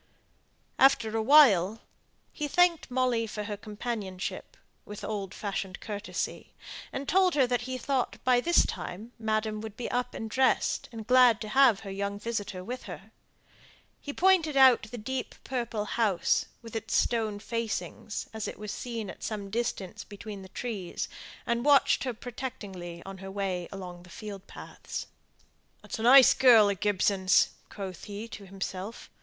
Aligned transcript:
After 0.79 1.15
a 1.15 1.21
while, 1.21 1.81
he 2.33 2.47
thanked 2.47 2.89
Molly 2.89 3.27
for 3.27 3.43
her 3.43 3.55
companionship, 3.55 4.57
with 4.83 5.03
old 5.03 5.31
fashioned 5.31 5.79
courtesy; 5.79 6.55
and 6.91 7.07
told 7.07 7.35
her 7.35 7.45
that 7.45 7.69
he 7.69 7.77
thought, 7.77 8.17
by 8.23 8.41
this 8.41 8.65
time, 8.65 9.11
madam 9.19 9.61
would 9.61 9.77
be 9.77 9.91
up 9.91 10.15
and 10.15 10.27
dressed, 10.27 10.89
and 10.91 11.05
glad 11.05 11.39
to 11.41 11.49
have 11.49 11.81
her 11.81 11.91
young 11.91 12.17
visitor 12.19 12.63
with 12.63 12.85
her. 12.85 13.11
He 13.99 14.11
pointed 14.11 14.57
out 14.57 14.87
the 14.89 14.97
deep 14.97 15.35
purple 15.43 15.85
house, 15.85 16.45
with 16.63 16.75
its 16.75 16.95
stone 16.95 17.37
facings, 17.37 18.27
as 18.33 18.47
it 18.47 18.57
was 18.57 18.71
seen 18.71 19.07
at 19.07 19.21
some 19.23 19.51
distance 19.51 20.03
between 20.03 20.41
the 20.41 20.49
trees, 20.49 21.09
and 21.45 21.63
watched 21.63 22.05
her 22.05 22.13
protectingly 22.15 23.03
on 23.05 23.19
her 23.19 23.29
way 23.29 23.69
along 23.71 24.01
the 24.01 24.09
field 24.09 24.47
paths. 24.47 25.05
"That's 25.83 25.99
a 25.99 26.01
nice 26.01 26.33
girl 26.33 26.69
of 26.71 26.79
Gibson's," 26.79 27.49
quoth 27.69 28.05
he 28.05 28.27
to 28.29 28.47
himself. 28.47 29.07